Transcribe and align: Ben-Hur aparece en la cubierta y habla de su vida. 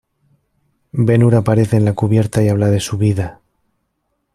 Ben-Hur 1.07 1.35
aparece 1.35 1.77
en 1.77 1.85
la 1.85 1.93
cubierta 1.93 2.41
y 2.41 2.49
habla 2.49 2.71
de 2.71 2.79
su 2.79 2.97
vida. 2.97 3.39